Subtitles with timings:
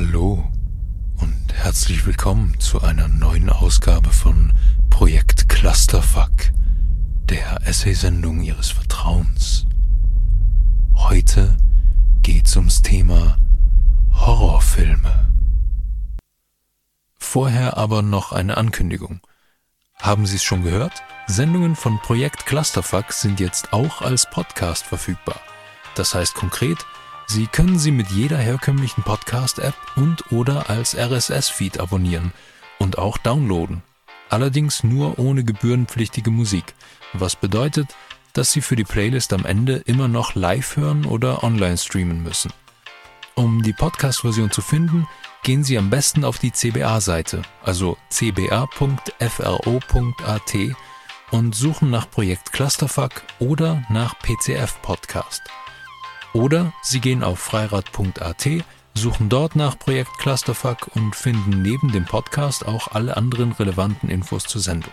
[0.00, 0.48] Hallo
[1.16, 4.52] und herzlich willkommen zu einer neuen Ausgabe von
[4.90, 6.52] Projekt Clusterfuck,
[7.24, 9.66] der Essay-Sendung Ihres Vertrauens.
[10.94, 11.56] Heute
[12.22, 13.38] geht's ums Thema
[14.12, 15.32] Horrorfilme.
[17.16, 19.20] Vorher aber noch eine Ankündigung.
[19.96, 21.02] Haben Sie es schon gehört?
[21.26, 25.40] Sendungen von Projekt Clusterfuck sind jetzt auch als Podcast verfügbar.
[25.96, 26.86] Das heißt konkret,
[27.30, 32.32] Sie können sie mit jeder herkömmlichen Podcast-App und oder als RSS-Feed abonnieren
[32.78, 33.82] und auch downloaden.
[34.30, 36.74] Allerdings nur ohne gebührenpflichtige Musik,
[37.12, 37.94] was bedeutet,
[38.32, 42.50] dass Sie für die Playlist am Ende immer noch live hören oder online streamen müssen.
[43.34, 45.06] Um die Podcast-Version zu finden,
[45.42, 48.68] gehen Sie am besten auf die CBA-Seite, also cba.fro.at
[51.30, 55.42] und suchen nach Projekt Clusterfuck oder nach PCF Podcast.
[56.32, 58.48] Oder Sie gehen auf freirad.at,
[58.94, 64.44] suchen dort nach Projekt Clusterfuck und finden neben dem Podcast auch alle anderen relevanten Infos
[64.44, 64.92] zur Sendung.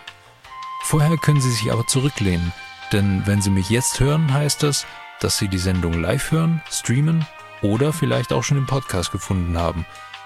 [0.82, 2.52] Vorher können Sie sich aber zurücklehnen,
[2.92, 4.86] denn wenn Sie mich jetzt hören, heißt das,
[5.20, 7.26] dass Sie die Sendung live hören, streamen
[7.62, 9.84] oder vielleicht auch schon im Podcast gefunden haben,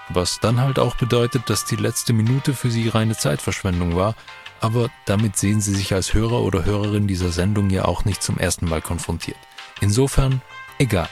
[0.09, 4.15] was dann halt auch bedeutet, dass die letzte Minute für Sie reine Zeitverschwendung war,
[4.59, 8.37] aber damit sehen Sie sich als Hörer oder Hörerin dieser Sendung ja auch nicht zum
[8.37, 9.37] ersten Mal konfrontiert.
[9.79, 10.41] Insofern
[10.81, 11.09] Egal.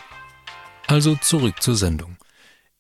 [0.88, 2.18] Also zurück zur Sendung.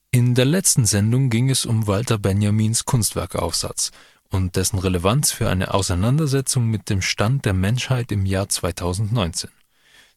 [0.10, 3.92] In der letzten Sendung ging es um Walter Benjamins Kunstwerkaufsatz
[4.30, 9.52] und dessen Relevanz für eine Auseinandersetzung mit dem Stand der Menschheit im Jahr 2019.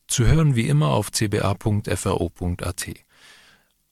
[0.07, 2.87] Zu hören wie immer auf cba.fro.at.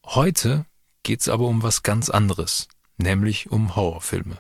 [0.06, 0.64] Heute
[1.02, 4.38] geht's aber um was ganz anderes, nämlich um Horrorfilme.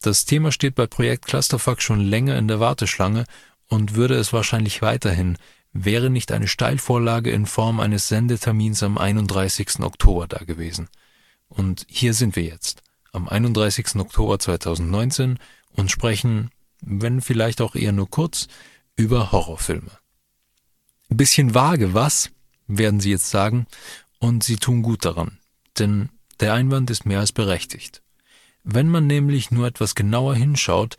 [0.00, 3.24] Das Thema steht bei Projekt Clusterfuck schon länger in der Warteschlange
[3.68, 5.38] und würde es wahrscheinlich weiterhin,
[5.72, 9.80] wäre nicht eine Steilvorlage in Form eines Sendetermins am 31.
[9.80, 10.88] Oktober da gewesen.
[11.48, 13.96] Und hier sind wir jetzt, am 31.
[13.96, 15.38] Oktober 2019
[15.74, 16.50] und sprechen,
[16.80, 18.48] wenn vielleicht auch eher nur kurz,
[18.96, 19.90] über Horrorfilme.
[21.08, 22.30] Bisschen vage, was?
[22.68, 23.66] werden Sie jetzt sagen,
[24.18, 25.38] und Sie tun gut daran,
[25.78, 26.10] denn
[26.40, 28.02] der Einwand ist mehr als berechtigt.
[28.64, 30.96] Wenn man nämlich nur etwas genauer hinschaut,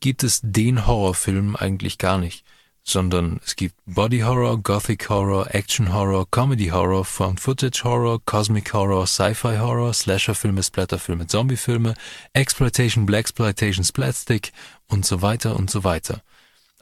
[0.00, 2.44] gibt es den Horrorfilm eigentlich gar nicht,
[2.86, 8.72] sondern es gibt Body Horror, Gothic Horror, Action Horror, Comedy Horror, Found Footage Horror, Cosmic
[8.72, 11.94] Horror, Sci-Fi Horror, Slasher-Filme, Splatter-Filme, Zombie-Filme,
[12.32, 14.52] Exploitation, Blaxploitation, Splatstick
[14.86, 16.22] und so weiter und so weiter.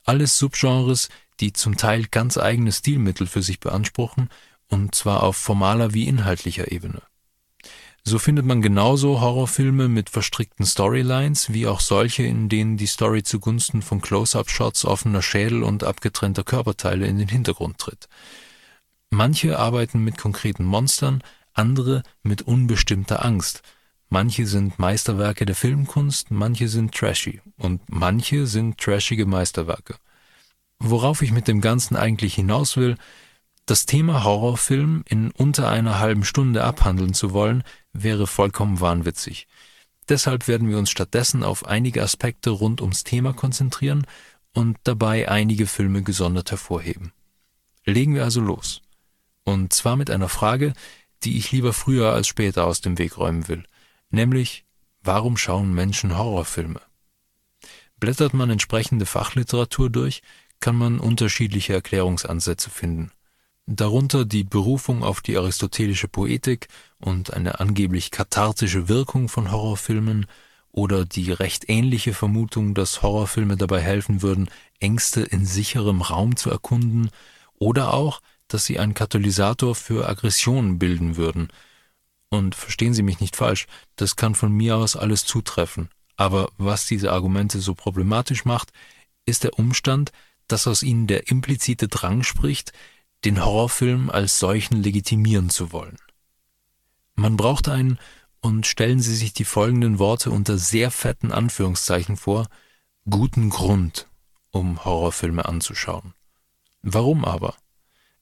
[0.04, 1.08] Alles Subgenres,
[1.40, 4.28] die zum Teil ganz eigene Stilmittel für sich beanspruchen
[4.68, 7.00] und zwar auf formaler wie inhaltlicher Ebene.
[8.06, 13.22] So findet man genauso Horrorfilme mit verstrickten Storylines, wie auch solche, in denen die Story
[13.22, 18.08] zugunsten von Close-up-Shots offener Schädel und abgetrennter Körperteile in den Hintergrund tritt.
[19.08, 21.22] Manche arbeiten mit konkreten Monstern,
[21.54, 23.62] andere mit unbestimmter Angst.
[24.10, 29.96] Manche sind Meisterwerke der Filmkunst, manche sind trashy und manche sind trashige Meisterwerke.
[30.78, 32.96] Worauf ich mit dem Ganzen eigentlich hinaus will,
[33.66, 39.46] das Thema Horrorfilm in unter einer halben Stunde abhandeln zu wollen, wäre vollkommen wahnwitzig.
[40.08, 44.06] Deshalb werden wir uns stattdessen auf einige Aspekte rund ums Thema konzentrieren
[44.52, 47.12] und dabei einige Filme gesondert hervorheben.
[47.86, 48.82] Legen wir also los.
[49.44, 50.74] Und zwar mit einer Frage,
[51.22, 53.64] die ich lieber früher als später aus dem Weg räumen will,
[54.10, 54.64] nämlich
[55.02, 56.80] warum schauen Menschen Horrorfilme?
[57.98, 60.22] Blättert man entsprechende Fachliteratur durch,
[60.60, 63.10] kann man unterschiedliche Erklärungsansätze finden
[63.66, 70.26] darunter die Berufung auf die aristotelische Poetik und eine angeblich kathartische Wirkung von Horrorfilmen
[70.70, 76.50] oder die recht ähnliche Vermutung, dass Horrorfilme dabei helfen würden, Ängste in sicherem Raum zu
[76.50, 77.10] erkunden,
[77.56, 81.48] oder auch, dass sie einen Katalysator für Aggressionen bilden würden.
[82.28, 85.88] Und verstehen Sie mich nicht falsch, das kann von mir aus alles zutreffen.
[86.16, 88.72] Aber was diese Argumente so problematisch macht,
[89.24, 90.10] ist der Umstand,
[90.48, 92.72] dass aus ihnen der implizite Drang spricht,
[93.24, 95.96] den Horrorfilm als solchen legitimieren zu wollen.
[97.14, 97.98] Man braucht einen,
[98.40, 102.46] und stellen Sie sich die folgenden Worte unter sehr fetten Anführungszeichen vor,
[103.08, 104.06] guten Grund,
[104.50, 106.12] um Horrorfilme anzuschauen.
[106.82, 107.54] Warum aber?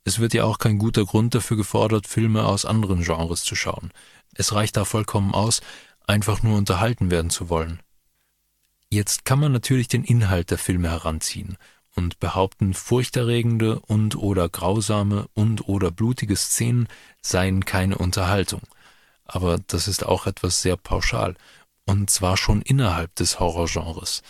[0.04, 3.90] Es wird ja auch kein guter Grund dafür gefordert, Filme aus anderen Genres zu schauen.
[4.34, 5.60] Es reicht da vollkommen aus,
[6.06, 7.80] einfach nur unterhalten werden zu wollen.
[8.90, 11.56] Jetzt kann man natürlich den Inhalt der Filme heranziehen
[11.94, 16.88] und behaupten, furchterregende und oder grausame und oder blutige Szenen
[17.20, 18.62] seien keine Unterhaltung.
[19.24, 21.36] Aber das ist auch etwas sehr pauschal,
[21.84, 24.22] und zwar schon innerhalb des Horrorgenres.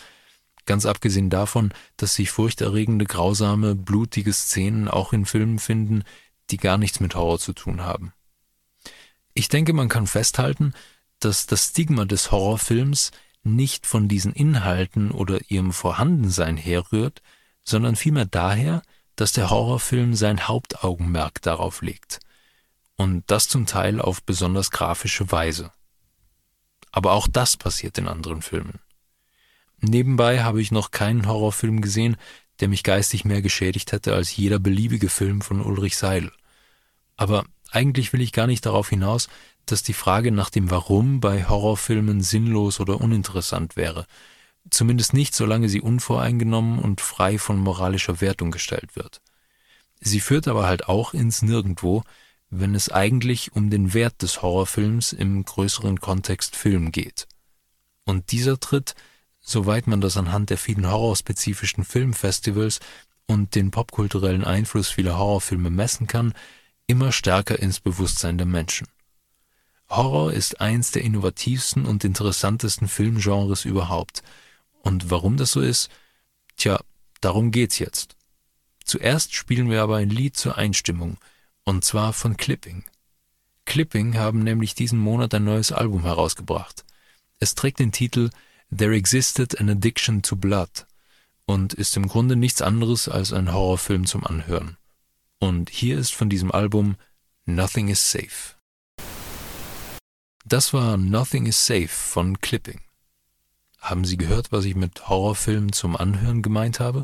[0.65, 6.03] Ganz abgesehen davon, dass sich furchterregende, grausame, blutige Szenen auch in Filmen finden,
[6.49, 8.13] die gar nichts mit Horror zu tun haben.
[9.33, 10.73] Ich denke, man kann festhalten,
[11.19, 13.11] dass das Stigma des Horrorfilms
[13.43, 17.21] nicht von diesen Inhalten oder ihrem Vorhandensein herrührt,
[17.63, 18.81] sondern vielmehr daher,
[19.15, 22.19] dass der Horrorfilm sein Hauptaugenmerk darauf legt.
[22.95, 25.71] Und das zum Teil auf besonders grafische Weise.
[26.91, 28.79] Aber auch das passiert in anderen Filmen.
[29.79, 32.17] Nebenbei habe ich noch keinen Horrorfilm gesehen,
[32.59, 36.31] der mich geistig mehr geschädigt hätte als jeder beliebige Film von Ulrich Seidel.
[37.17, 39.27] Aber eigentlich will ich gar nicht darauf hinaus,
[39.65, 44.05] dass die Frage nach dem Warum bei Horrorfilmen sinnlos oder uninteressant wäre,
[44.69, 49.21] zumindest nicht, solange sie unvoreingenommen und frei von moralischer Wertung gestellt wird.
[49.99, 52.03] Sie führt aber halt auch ins Nirgendwo,
[52.49, 57.27] wenn es eigentlich um den Wert des Horrorfilms im größeren Kontext Film geht.
[58.05, 58.95] Und dieser tritt,
[59.39, 62.79] soweit man das anhand der vielen horrorspezifischen Filmfestivals
[63.27, 66.33] und den popkulturellen Einfluss vieler Horrorfilme messen kann,
[66.85, 68.87] immer stärker ins Bewusstsein der Menschen.
[69.89, 74.23] Horror ist eins der innovativsten und interessantesten Filmgenres überhaupt.
[74.83, 75.89] Und warum das so ist?
[76.55, 76.79] Tja,
[77.21, 78.15] darum geht's jetzt.
[78.85, 81.17] Zuerst spielen wir aber ein Lied zur Einstimmung,
[81.63, 82.83] und zwar von Clipping.
[83.65, 86.83] Clipping haben nämlich diesen Monat ein neues Album herausgebracht.
[87.39, 88.29] Es trägt den Titel
[88.75, 90.85] There Existed an Addiction to Blood
[91.45, 94.77] und ist im Grunde nichts anderes als ein Horrorfilm zum Anhören.
[95.39, 96.95] Und hier ist von diesem Album
[97.45, 98.55] Nothing is Safe.
[100.45, 102.81] Das war Nothing is Safe von Clipping.
[103.83, 107.03] Haben Sie gehört, was ich mit Horrorfilmen zum Anhören gemeint habe?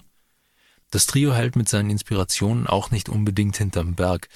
[0.91, 4.29] Das Trio hält mit seinen Inspirationen auch nicht unbedingt hinterm Berg.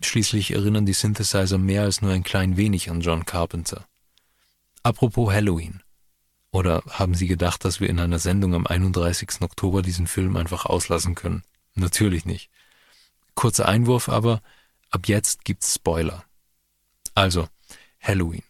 [0.00, 3.88] Schließlich erinnern die Synthesizer mehr als nur ein klein wenig an John Carpenter.
[4.84, 5.82] Apropos Halloween.
[6.52, 9.40] Oder haben Sie gedacht, dass wir in einer Sendung am 31.
[9.40, 11.42] Oktober diesen Film einfach auslassen können?
[11.74, 12.48] Natürlich nicht.
[13.34, 14.40] Kurzer Einwurf aber,
[14.90, 16.24] ab jetzt gibt's Spoiler.
[17.16, 17.48] Also,
[18.00, 18.44] Halloween.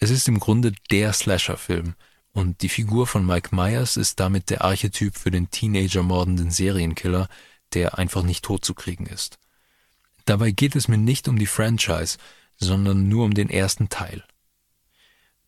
[0.00, 1.94] Es ist im Grunde der Slasher-Film
[2.38, 7.28] und die Figur von Mike Myers ist damit der Archetyp für den Teenager-mordenden Serienkiller,
[7.74, 9.40] der einfach nicht tot zu kriegen ist.
[10.24, 12.16] Dabei geht es mir nicht um die Franchise,
[12.56, 14.22] sondern nur um den ersten Teil.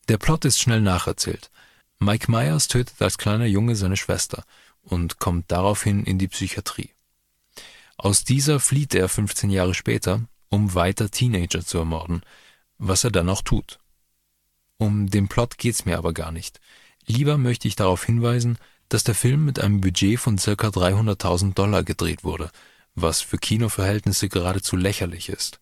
[0.08, 1.52] Der Plot ist schnell nacherzählt.
[2.00, 4.42] Mike Myers tötet als kleiner Junge seine Schwester
[4.82, 6.90] und kommt daraufhin in die Psychiatrie.
[7.98, 12.22] Aus dieser flieht er 15 Jahre später, um weiter Teenager zu ermorden,
[12.78, 13.78] was er dann auch tut.
[14.80, 16.58] Um den Plot geht's mir aber gar nicht.
[17.06, 18.56] Lieber möchte ich darauf hinweisen,
[18.88, 22.50] dass der Film mit einem Budget von circa 300.000 Dollar gedreht wurde,
[22.94, 25.60] was für Kinoverhältnisse geradezu lächerlich ist.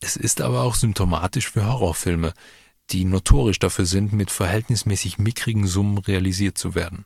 [0.00, 2.34] Es ist aber auch symptomatisch für Horrorfilme,
[2.90, 7.04] die notorisch dafür sind, mit verhältnismäßig mickrigen Summen realisiert zu werden.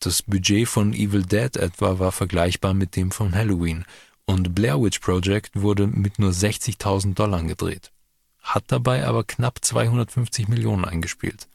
[0.00, 3.84] Das Budget von Evil Dead etwa war vergleichbar mit dem von Halloween
[4.24, 7.92] und Blair Witch Project wurde mit nur 60.000 Dollar gedreht,
[8.42, 11.48] hat dabei aber knapp 250 Millionen eingespielt.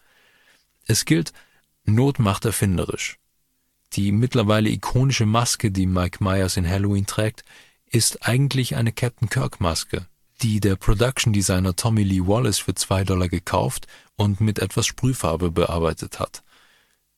[0.87, 1.33] Es gilt,
[1.85, 3.17] Not macht erfinderisch.
[3.93, 7.43] Die mittlerweile ikonische Maske, die Mike Myers in Halloween trägt,
[7.85, 10.07] ist eigentlich eine Captain Kirk Maske,
[10.41, 15.51] die der Production Designer Tommy Lee Wallace für zwei Dollar gekauft und mit etwas Sprühfarbe
[15.51, 16.43] bearbeitet hat.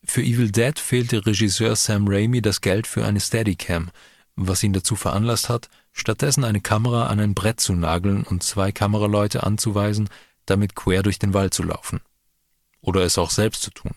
[0.04, 3.90] Für Evil Dead fehlte Regisseur Sam Raimi das Geld für eine Steadicam,
[4.38, 8.72] was ihn dazu veranlasst hat, stattdessen eine Kamera an ein Brett zu nageln und zwei
[8.72, 10.10] Kameraleute anzuweisen,
[10.46, 12.00] damit quer durch den Wald zu laufen.
[12.80, 13.92] Oder es auch selbst zu tun.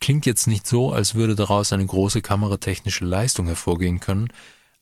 [0.00, 4.28] Klingt jetzt nicht so, als würde daraus eine große kameratechnische Leistung hervorgehen können,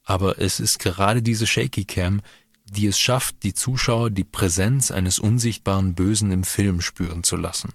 [0.05, 2.21] aber es ist gerade diese Shaky Cam,
[2.67, 7.73] die es schafft, die Zuschauer die Präsenz eines unsichtbaren Bösen im Film spüren zu lassen.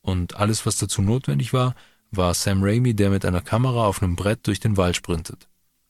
[0.00, 1.74] Und alles, was dazu notwendig war,
[2.10, 5.48] war Sam Raimi, der mit einer Kamera auf einem Brett durch den Wald sprintet.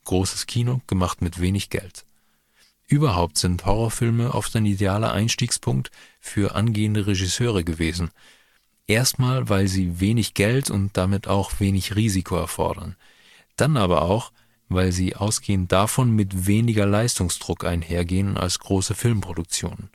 [0.08, 2.06] Großes Kino, gemacht mit wenig Geld.
[2.86, 8.10] Überhaupt sind Horrorfilme oft ein idealer Einstiegspunkt für angehende Regisseure gewesen.
[8.86, 12.96] Erstmal, weil sie wenig Geld und damit auch wenig Risiko erfordern.
[13.56, 14.32] Dann aber auch,
[14.70, 19.90] weil sie ausgehend davon mit weniger Leistungsdruck einhergehen als große Filmproduktionen.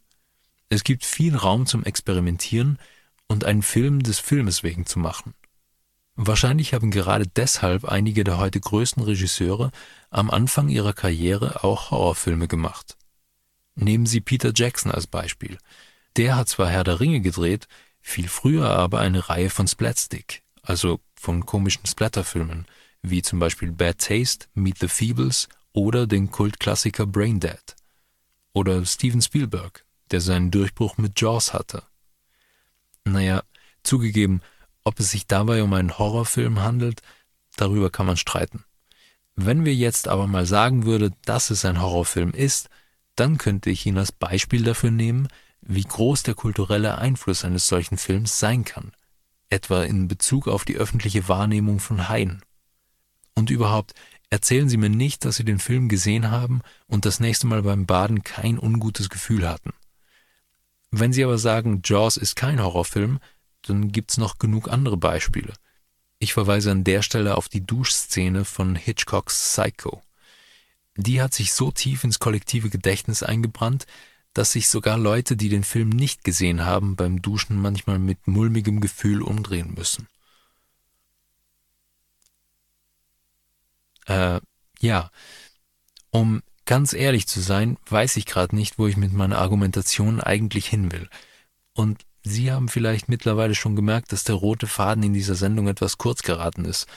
[0.69, 2.77] Es gibt viel Raum zum Experimentieren
[3.27, 5.33] und einen Film des Filmes wegen zu machen.
[6.15, 9.71] Wahrscheinlich haben gerade deshalb einige der heute größten Regisseure
[10.11, 12.97] am Anfang ihrer Karriere auch Horrorfilme gemacht.
[13.75, 15.57] Nehmen Sie Peter Jackson als Beispiel.
[16.15, 17.67] Der hat zwar Herr der Ringe gedreht,
[17.99, 22.67] viel früher aber eine Reihe von Splatstick, also von komischen Splatterfilmen,
[23.01, 27.75] wie zum Beispiel Bad Taste, Meet the Feebles oder den Kultklassiker Braindead.
[28.53, 31.83] Oder Steven Spielberg, der seinen Durchbruch mit Jaws hatte.
[33.03, 33.43] Naja,
[33.81, 34.41] zugegeben,
[34.83, 37.01] ob es sich dabei um einen Horrorfilm handelt,
[37.55, 38.63] darüber kann man streiten.
[39.35, 42.69] Wenn wir jetzt aber mal sagen würde, dass es ein Horrorfilm ist,
[43.15, 45.27] dann könnte ich ihn als Beispiel dafür nehmen,
[45.61, 48.91] wie groß der kulturelle Einfluss eines solchen Films sein kann,
[49.49, 52.41] etwa in Bezug auf die öffentliche Wahrnehmung von Haien.
[53.35, 53.93] Und überhaupt,
[54.29, 57.85] erzählen Sie mir nicht, dass Sie den Film gesehen haben und das nächste Mal beim
[57.85, 59.73] Baden kein ungutes Gefühl hatten.
[60.91, 63.19] Wenn Sie aber sagen, Jaws ist kein Horrorfilm,
[63.63, 65.53] dann gibt's noch genug andere Beispiele.
[66.19, 70.01] Ich verweise an der Stelle auf die Duschszene von Hitchcocks Psycho.
[70.95, 73.85] Die hat sich so tief ins kollektive Gedächtnis eingebrannt,
[74.33, 78.79] dass sich sogar Leute, die den Film nicht gesehen haben, beim Duschen manchmal mit mulmigem
[78.79, 80.07] Gefühl umdrehen müssen.
[84.05, 84.39] Äh,
[84.79, 85.11] ja,
[86.09, 90.67] um ganz ehrlich zu sein, weiß ich gerade nicht, wo ich mit meiner Argumentation eigentlich
[90.67, 91.09] hin will.
[91.73, 95.97] Und Sie haben vielleicht mittlerweile schon gemerkt, dass der rote Faden in dieser Sendung etwas
[95.97, 96.87] kurz geraten ist.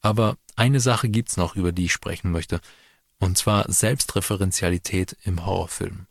[0.00, 2.60] Aber eine Sache gibt's noch, über die ich sprechen möchte,
[3.18, 6.06] und zwar Selbstreferenzialität im Horrorfilm.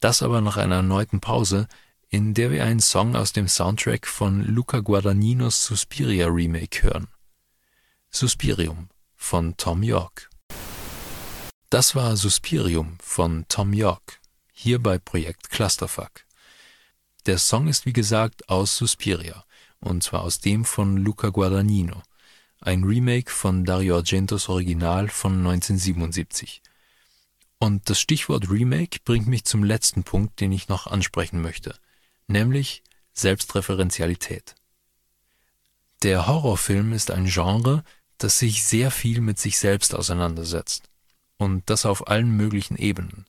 [0.00, 1.66] Das aber nach einer erneuten Pause,
[2.08, 7.08] in der wir einen Song aus dem Soundtrack von Luca Guadagninos Suspiria Remake hören.
[8.10, 10.30] Suspirium von Tom York.
[11.70, 14.20] Das war Suspirium von Tom York,
[14.52, 16.25] hier bei Projekt Clusterfuck.
[17.26, 19.44] Der Song ist wie gesagt aus Suspiria,
[19.80, 22.00] und zwar aus dem von Luca Guadagnino,
[22.60, 26.62] ein Remake von Dario Argentos Original von 1977.
[27.58, 31.76] Und das Stichwort Remake bringt mich zum letzten Punkt, den ich noch ansprechen möchte,
[32.28, 34.54] nämlich Selbstreferenzialität.
[36.04, 37.82] Der Horrorfilm ist ein Genre,
[38.18, 40.90] das sich sehr viel mit sich selbst auseinandersetzt.
[41.38, 43.26] Und das auf allen möglichen Ebenen.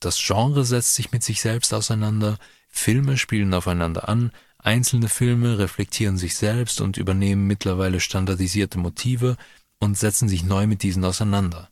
[0.00, 2.38] Das Genre setzt sich mit sich selbst auseinander,
[2.78, 9.36] Filme spielen aufeinander an, einzelne Filme reflektieren sich selbst und übernehmen mittlerweile standardisierte Motive
[9.78, 11.70] und setzen sich neu mit diesen auseinander.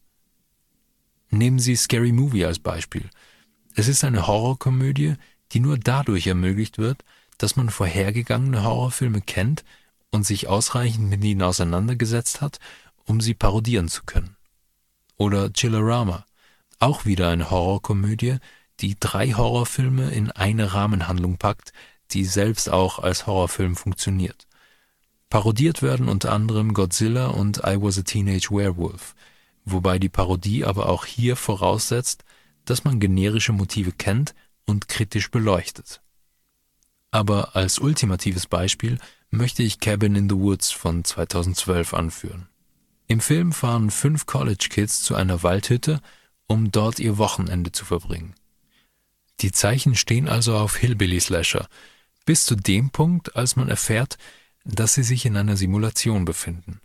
[1.31, 3.09] Nehmen Sie Scary Movie als Beispiel.
[3.75, 5.15] Es ist eine Horrorkomödie,
[5.53, 7.05] die nur dadurch ermöglicht wird,
[7.39, 9.65] dass man vorhergegangene Horrorfilme kennt
[10.11, 12.61] und sich ausreichend mit ihnen auseinandergesetzt hat,
[13.05, 14.37] um sie parodieren zu können.
[15.17, 16.25] Oder Chillerama,
[16.79, 18.39] auch wieder eine Horrorkomödie,
[18.81, 21.73] die drei Horrorfilme in eine Rahmenhandlung packt,
[22.11, 24.47] die selbst auch als Horrorfilm funktioniert.
[25.31, 29.15] Parodiert werden unter anderem Godzilla und I Was a Teenage Werewolf,
[29.65, 32.25] wobei die Parodie aber auch hier voraussetzt,
[32.65, 36.03] dass man generische Motive kennt und kritisch beleuchtet.
[37.11, 38.99] Aber als ultimatives Beispiel
[39.31, 42.49] möchte ich Cabin in the Woods von 2012 anführen.
[43.07, 46.01] Im Film fahren fünf College Kids zu einer Waldhütte,
[46.47, 48.35] um dort ihr Wochenende zu verbringen.
[49.41, 51.69] Die Zeichen stehen also auf Hillbilly-Slasher,
[52.25, 54.17] bis zu dem Punkt, als man erfährt,
[54.65, 56.81] dass sie sich in einer Simulation befinden.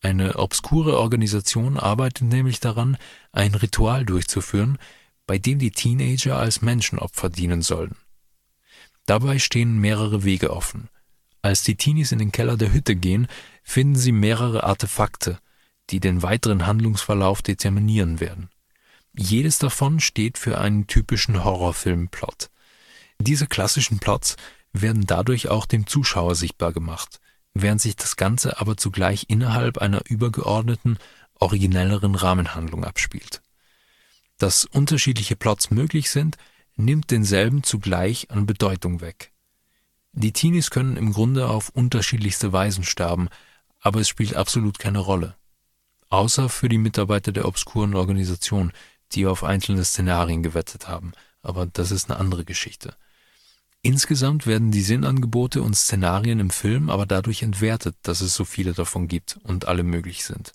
[0.00, 2.96] Eine obskure Organisation arbeitet nämlich daran,
[3.32, 4.78] ein Ritual durchzuführen,
[5.26, 7.96] bei dem die Teenager als Menschenopfer dienen sollen.
[9.06, 10.88] Dabei stehen mehrere Wege offen.
[11.42, 13.26] Als die Teenies in den Keller der Hütte gehen,
[13.62, 15.38] finden sie mehrere Artefakte,
[15.90, 18.50] die den weiteren Handlungsverlauf determinieren werden.
[19.18, 22.50] Jedes davon steht für einen typischen Horrorfilmplot.
[23.18, 24.36] Diese klassischen Plots
[24.72, 27.18] werden dadurch auch dem Zuschauer sichtbar gemacht,
[27.52, 30.98] während sich das Ganze aber zugleich innerhalb einer übergeordneten,
[31.34, 33.42] originelleren Rahmenhandlung abspielt.
[34.38, 36.36] Dass unterschiedliche Plots möglich sind,
[36.76, 39.32] nimmt denselben zugleich an Bedeutung weg.
[40.12, 43.28] Die Teenies können im Grunde auf unterschiedlichste Weisen sterben,
[43.80, 45.34] aber es spielt absolut keine Rolle.
[46.08, 48.72] Außer für die Mitarbeiter der obskuren Organisation,
[49.12, 51.12] die auf einzelne Szenarien gewettet haben,
[51.42, 52.94] aber das ist eine andere Geschichte.
[53.80, 58.72] Insgesamt werden die Sinnangebote und Szenarien im Film aber dadurch entwertet, dass es so viele
[58.72, 60.52] davon gibt und alle möglich sind.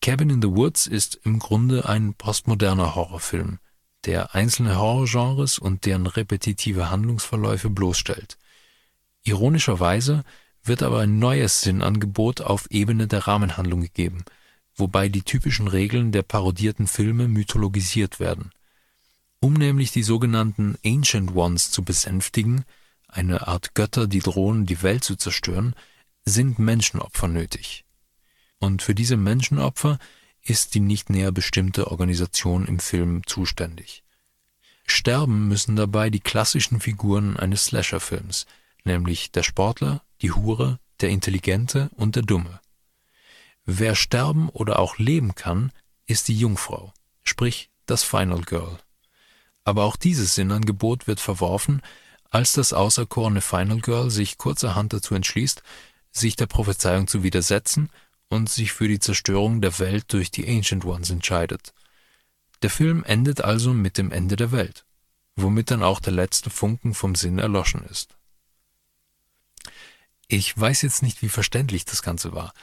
[0.00, 3.58] Cabin in the Woods ist im Grunde ein postmoderner Horrorfilm,
[4.04, 8.38] der einzelne Horrorgenres und deren repetitive Handlungsverläufe bloßstellt.
[9.24, 10.22] Ironischerweise
[10.62, 14.24] wird aber ein neues Sinnangebot auf Ebene der Rahmenhandlung gegeben–
[14.78, 18.50] wobei die typischen Regeln der parodierten Filme mythologisiert werden.
[19.40, 22.64] Um nämlich die sogenannten Ancient Ones zu besänftigen,
[23.06, 25.74] eine Art Götter, die drohen, die Welt zu zerstören,
[26.24, 27.84] sind Menschenopfer nötig.
[28.58, 29.98] Und für diese Menschenopfer
[30.42, 34.02] ist die nicht näher bestimmte Organisation im Film zuständig.
[34.86, 38.46] Sterben müssen dabei die klassischen Figuren eines Slasher-Films,
[38.84, 42.60] nämlich der Sportler, die Hure, der Intelligente und der Dumme.
[43.70, 45.72] Wer sterben oder auch leben kann,
[46.06, 48.78] ist die Jungfrau, sprich das Final Girl.
[49.62, 51.82] Aber auch dieses Sinnangebot wird verworfen,
[52.30, 55.62] als das auserkorene Final Girl sich kurzerhand dazu entschließt,
[56.10, 57.90] sich der Prophezeiung zu widersetzen
[58.30, 61.74] und sich für die Zerstörung der Welt durch die Ancient Ones entscheidet.
[62.62, 64.86] Der Film endet also mit dem Ende der Welt,
[65.36, 68.16] womit dann auch der letzte Funken vom Sinn erloschen ist.
[70.26, 72.54] Ich weiß jetzt nicht, wie verständlich das Ganze war.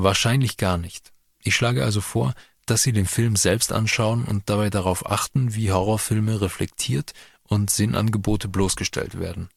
[0.00, 1.12] Wahrscheinlich gar nicht.
[1.42, 2.34] Ich schlage also vor,
[2.66, 8.46] dass Sie den Film selbst anschauen und dabei darauf achten, wie Horrorfilme reflektiert und Sinnangebote
[8.46, 9.48] bloßgestellt werden.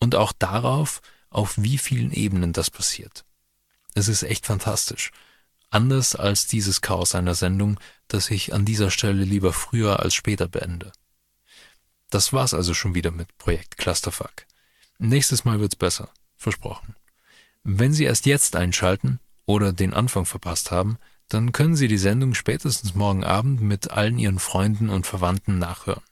[0.00, 3.24] Und auch darauf, auf wie vielen Ebenen das passiert.
[3.94, 5.12] Es ist echt fantastisch.
[5.70, 10.48] Anders als dieses Chaos einer Sendung, das ich an dieser Stelle lieber früher als später
[10.48, 10.90] beende.
[12.10, 14.44] Das war's also schon wieder mit Projekt Clusterfuck.
[14.98, 16.10] Nächstes Mal wird's besser.
[16.36, 16.96] Versprochen.
[17.62, 22.34] Wenn Sie erst jetzt einschalten oder den Anfang verpasst haben, dann können Sie die Sendung
[22.34, 26.02] spätestens morgen Abend mit allen Ihren Freunden und Verwandten nachhören.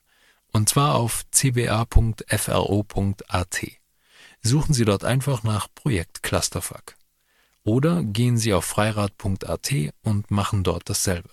[0.52, 1.86] Und zwar auf cba.fro.at.
[4.40, 6.96] Suchen Sie dort einfach nach Projekt Clusterfuck.
[7.62, 11.28] Oder gehen Sie auf freirad.at und machen dort dasselbe.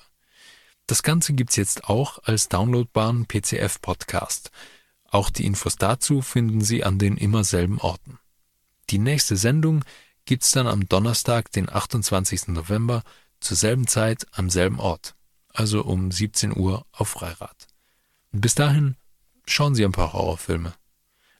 [0.87, 4.51] Das Ganze gibt's jetzt auch als downloadbaren PCF-Podcast.
[5.09, 8.19] Auch die Infos dazu finden Sie an den immer selben Orten.
[8.89, 9.85] Die nächste Sendung
[10.25, 12.47] gibt's dann am Donnerstag, den 28.
[12.49, 13.03] November,
[13.39, 15.15] zur selben Zeit am selben Ort,
[15.49, 17.67] also um 17 Uhr auf Freirad.
[18.31, 18.95] Bis dahin
[19.45, 20.73] schauen Sie ein paar Horrorfilme.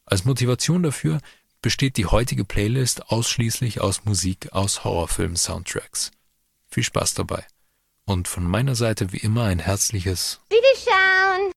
[0.05, 1.19] Als Motivation dafür
[1.61, 6.11] besteht die heutige Playlist ausschließlich aus Musik aus Horrorfilm-Soundtracks.
[6.69, 7.45] Viel Spaß dabei.
[8.05, 11.51] Und von meiner Seite wie immer ein herzliches Wiederschauen!